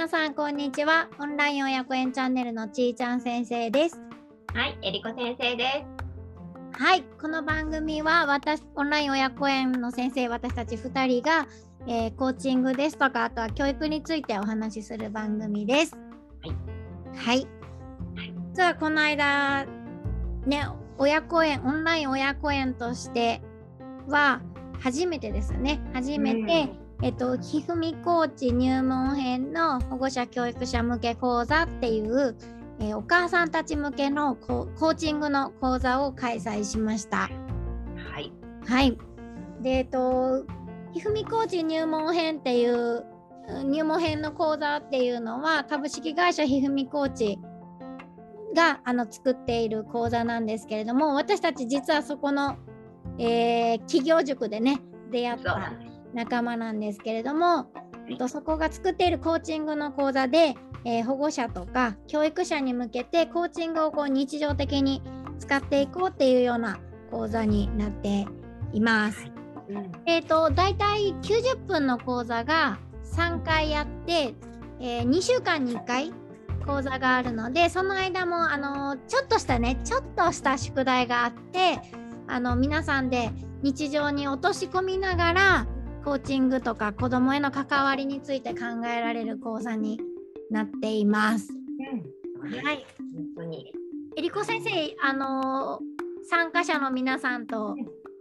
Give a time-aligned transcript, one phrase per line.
[0.00, 1.10] 皆さんこんにちは。
[1.18, 4.00] オンライン親子園チャンネルのちーちゃん先生です。
[4.54, 5.84] はいえりこ先生で
[6.72, 6.82] す。
[6.82, 11.46] はいこの番組は私オンライン親子園の先生私たち2人が、
[11.86, 15.94] えー、コーチングですとかあとは教育についてお話しする番組です。
[17.14, 17.46] はい。
[18.16, 19.66] はい、実はこの間
[20.46, 23.42] ね親子園オンライン親子園として
[24.08, 24.40] は
[24.80, 25.78] 初めてですね。
[25.92, 32.36] 初めて、うん、えっとひふみコーチ入門編の保護者教育者向け講座っていう、
[32.78, 37.30] えー、お母さんたち向けのコーチングの講座を開催しました。
[37.96, 38.32] はい、
[38.66, 38.98] はい、
[39.62, 40.44] でえっと
[40.92, 43.04] ひふみコーチ入門編っていう
[43.64, 47.38] 入門編の講座っていうのは株式会社ひふみコーチ
[48.54, 52.56] があの作っている講座なんですけれども私たち実はそこの
[53.18, 55.72] えー、企業塾でね出会った
[56.14, 57.70] 仲間なんですけれども、
[58.16, 65.02] とそこが作っているコーチングの講座で、えー、保護者とか教育者に向けてコーチングをこう日常的に
[65.38, 68.26] 使っていこうっていうような講座になって
[68.72, 69.30] います。
[69.68, 74.34] うん、えっ、ー、と大体90分の講座が3回やって、
[74.80, 76.12] えー、2週間に1回
[76.66, 81.80] 講座があるのでその間もあのちょっとしたねちょっとした宿題があって
[82.26, 83.30] あの皆さんで
[83.62, 85.66] 日常に落とし込みながら
[86.04, 90.00] コーチングとか子どもへの関わりについて考えられる講座に
[90.50, 91.52] なっています。
[92.42, 93.72] うん、はい、本当に。
[94.16, 94.70] えりこ先生、
[95.02, 95.78] あの
[96.28, 97.76] 参加者の皆さんと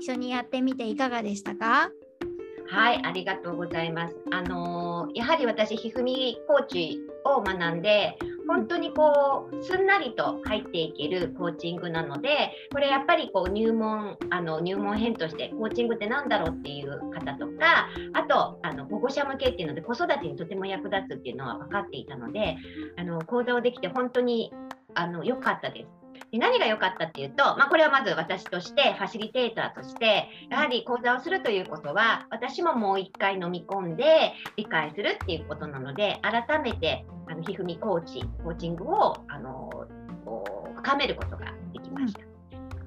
[0.00, 1.90] 一緒にやってみていかがでしたか？
[2.68, 4.16] はい、ありがとうございます。
[4.30, 8.16] あのやはり私ひふみコーチを学んで、
[8.48, 22.56] 本当にこうすんなりと入っていけるコーチングなのでこれやっぱりこう入門あの入門編としてコーチングって何だろうっていう方とかあとあの保護者向けっていうので子育てにとても役立つっていうのは分かっていたので
[22.96, 24.52] あの講座をできて本当に
[24.94, 26.02] あの良かったです。
[26.30, 37.04] で何が良かったっていうと、まあ、これはまず私としてファシリテーターとしてやはり講座をするということは私ももう一回飲み込んで理解するっていうことなので改めて
[37.42, 39.70] のひふみコーチコーチングをあの
[40.76, 42.20] 深めることができました。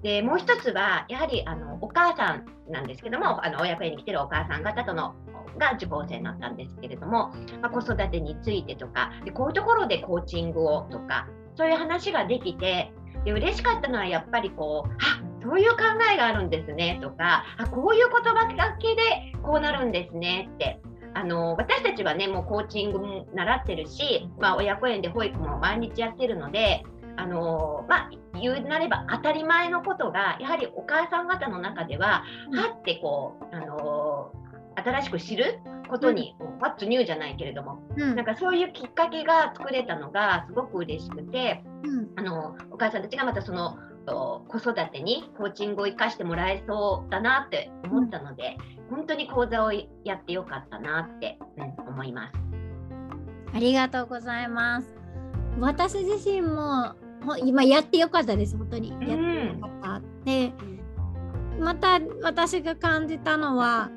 [0.01, 5.15] でもう一つはやはりあのお母さんなんですけどもあの親子に来てるお母さん方との
[5.57, 12.91] が受講生になったんですけれども、まあ、子育てについてとかでこういうところでコーチングをとかそういう話ができて
[13.23, 15.77] で嬉しかったのはやっぱりこうあそういう考
[16.13, 20.81] えがあるんですねとかあこういう言葉だけでこうなるんですねって
[21.15, 26.83] あの私たちはねもうコーチングも習ってるし、まあ、親子園で保育も毎日やってるので
[27.17, 34.33] あのまあ、言うなれば当たり前のことがやはりお母さん方の中では、うん、はってこう、あの
[34.75, 35.59] 新しく知る
[35.89, 43.77] ことに、うん、What's new じゃないけれども、うん、なんかそういうきっかけが作れたのがすごく嬉しくて、うん、あのお母さんたちがまたその
[44.13, 48.57] 子育てにコーチングを生かしてもらえそうだなって思ったので、
[48.89, 52.33] 本当に講座をやってよかったなって、うん、思います。
[53.53, 54.95] ありがとうございます。
[55.59, 56.95] 私自身も
[57.43, 58.91] 今やってよかったです本当に。
[58.91, 60.01] やってよかった。
[60.25, 60.53] で
[61.59, 63.89] また私が感じたのは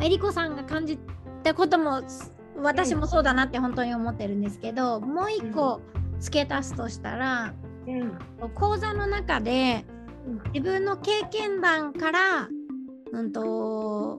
[0.00, 0.98] えりこさんが感じ
[1.42, 2.02] たことも
[2.62, 5.80] 私もそうだなって本当に思ってるんですけど、もう一個
[6.20, 7.54] 付け足すとしたら、
[7.86, 9.84] うん、講座の中で
[10.52, 12.48] 自分の経験談から、
[13.12, 14.18] うんと、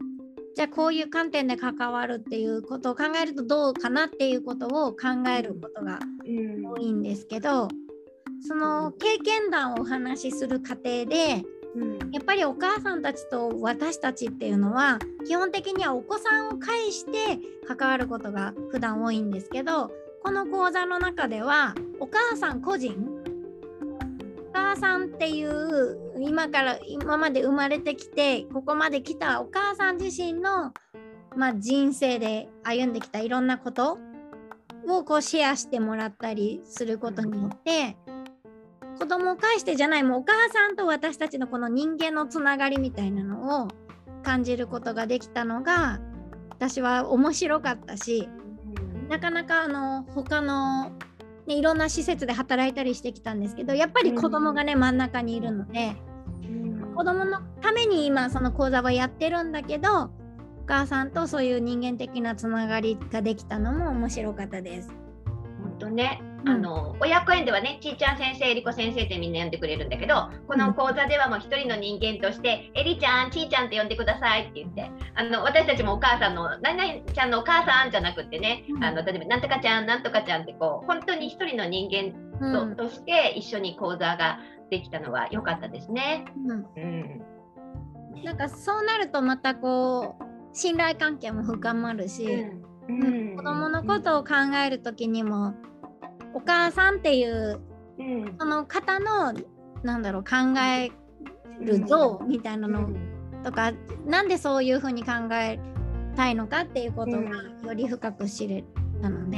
[0.56, 7.68] じゃあこういう観点で関わるっていうことを考えるとどうかなっていうことを考えることが多いんですけど、
[8.48, 11.44] その経験談をお話しする過程で
[12.12, 19.92] やっぱりお母さんたちと私たちっていうのは基本的にはお子さんを介して関わることが普段多いんですけど
[20.24, 23.07] この講座の中ではお母さん個人お
[24.76, 30.74] さんっていう今から今まで生まれてきてここまで来たお母さん自身の、
[31.36, 33.98] まあ、人生で歩んできたいろんなこと
[34.88, 37.98] をこうシェアしてもらったりすることによって
[39.00, 43.68] 子供を介してじゃないもうお母さんと私たちのこの人間のつながりみたいなのを
[44.24, 46.00] 感じることができたのが
[46.50, 48.28] 私は面白かったし
[49.10, 50.92] なかなかあの他の、
[51.48, 55.96] ね、いろんな施設で働いたりしてきたんですけどやっぱり子供がね真ん中にいるので
[56.96, 60.10] 子供のために今その講座はやってるんだけどお
[60.68, 65.07] 母さんとそういう人間的なつながりができたのも面白かったです。
[65.80, 84.40] 本当ねあの親子園ではねちーちゃん先生えりこ先生ってみんな呼んでくれるんだけどこの講座ではもう一人の人間としてえりちゃんちーちゃんって呼んでくださいって言ってあの私たちもお母さんの何々ちゃんのお母さんじゃなくってね、あの例えばなんとかちゃんなんとかちゃんってこう本当に一人の人間と,、として一緒に講座が
[84.70, 86.26] できたのは良かったですね。
[86.46, 86.80] うん、う
[88.20, 88.24] ん。
[88.24, 94.34] なんかそうなるとまたこう信頼関係も深まるし、うんうん、子供のことを考
[94.66, 95.54] える時にも
[96.34, 97.60] お母さんっていう、
[98.00, 99.34] うん、その方の
[99.84, 100.92] なんだろう考え
[101.64, 102.90] る像みたいなの
[103.44, 105.60] とか、うん、なんでそういうふうに考え
[106.16, 107.20] たいのかっていうことが
[107.66, 108.64] より深く知れ
[109.02, 109.38] たので、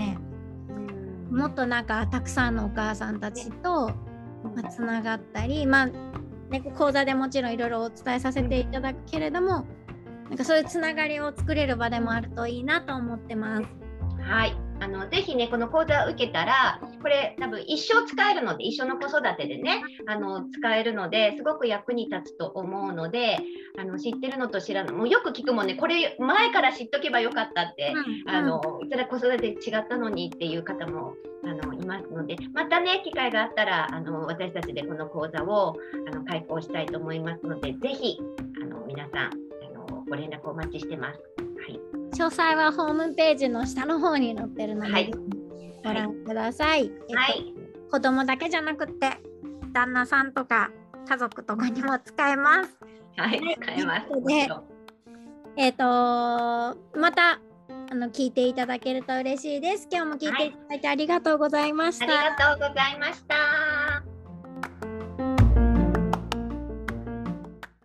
[1.30, 3.92] うん、もっとなんかたくさんのお母さんたちと
[4.72, 5.90] つながったりまあ
[6.50, 9.66] ね、講座でもちろんいろいろお伝えさせていただくけれども
[10.30, 13.90] なんかそういうつながりを作れる場でもあるといいなと思ってます。
[14.22, 23.40] はいあのぜひねこの講座を受けたらこれ多分一生使えるので一緒の子育てでねあの使えるのですごく役に立つと思うので
[23.78, 27.94] あの知ってるのと知らないもうよく聞くもんねこれ前から知っとけばよかったって、
[28.26, 35.76] うん、あのいたら子育て違ったのにっていう方もあのいますのでまたね機会があったらあの私たちでこの講座を
[36.08, 38.18] あの開講したいと思いますのでぜひ
[38.64, 39.49] あの皆さん
[40.10, 41.20] ご連絡お待ちしてます。
[41.20, 41.80] はい
[42.12, 45.12] 詳細はホームページの下の方に載ってるので、はい、
[45.84, 46.92] ご覧ください。
[47.14, 49.20] はい、えっと、子供だけじゃなくて
[49.72, 50.72] 旦那さんとか
[51.08, 52.78] 家族とかにも使えます。
[53.16, 54.08] はい、使えます。
[55.56, 57.40] えっ、とまた
[57.92, 59.88] あの聞いていただけると嬉しいです。
[59.92, 62.06] 今日も聞いていただいてありがとうございました。
[62.06, 63.36] はい、ありがとうございました。